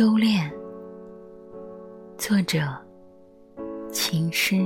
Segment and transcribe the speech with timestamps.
[0.00, 0.50] 丢恋，
[2.16, 2.74] 作者：
[3.92, 4.56] 情诗。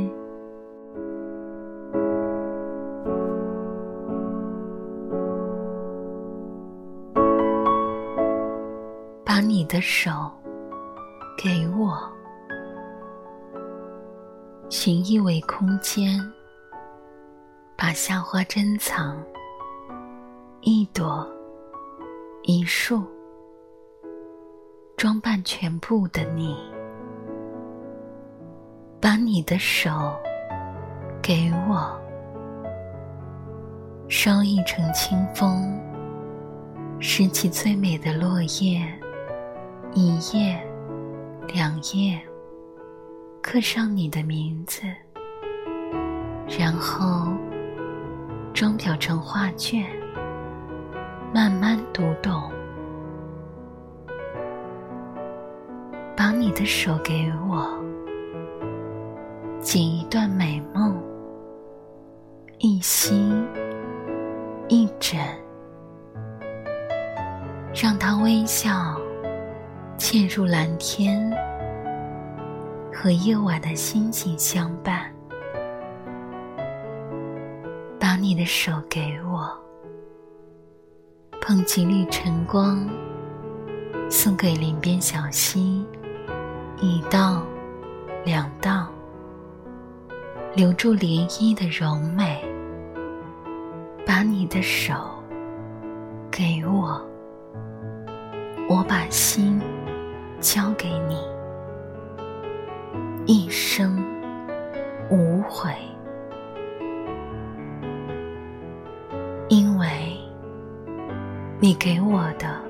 [9.24, 10.31] 把你的手
[11.37, 11.98] 给我，
[14.69, 16.16] 寻一维空间，
[17.77, 19.20] 把夏花珍藏，
[20.60, 21.28] 一朵，
[22.45, 23.02] 一束。
[25.04, 26.56] 装扮全部的你，
[29.02, 29.90] 把你的手
[31.20, 31.95] 给我，
[34.09, 35.78] 稍一成清风，
[37.00, 38.80] 拾起最美的落叶，
[39.92, 40.59] 一页，
[41.48, 42.18] 两页，
[43.42, 44.84] 刻上你的名字，
[46.59, 47.30] 然后
[48.54, 49.84] 装裱成画卷，
[51.30, 52.34] 慢慢读懂。
[56.24, 57.68] 把你的手给我，
[59.60, 60.96] 紧一段美梦，
[62.60, 63.30] 一吸
[64.67, 65.20] 一枕，
[67.75, 68.98] 让它微笑
[69.98, 71.30] 嵌入蓝天，
[72.91, 75.14] 和夜晚的星星相伴。
[78.00, 79.47] 把你的手给我，
[81.42, 82.89] 捧几缕晨光，
[84.08, 85.86] 送给林边小溪。
[86.80, 87.42] 一道，
[88.25, 88.89] 两道，
[90.55, 92.44] 留住涟漪的柔美。
[94.06, 94.95] 把你的手
[96.30, 97.00] 给我，
[98.69, 99.61] 我把心
[100.41, 101.17] 交给你，
[103.25, 103.97] 一生
[105.11, 105.72] 无悔。
[109.48, 110.19] 因为
[111.61, 112.61] 你给我的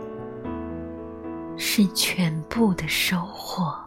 [1.56, 3.83] 是全部的收获。